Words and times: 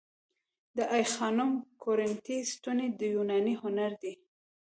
د 0.77 0.77
آی 0.95 1.03
خانم 1.13 1.51
کورینتی 1.83 2.37
ستونې 2.53 2.87
د 2.99 3.01
یوناني 3.15 3.55
هنر 3.61 3.91
دي 4.01 4.13